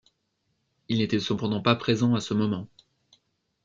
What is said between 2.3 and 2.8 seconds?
moment.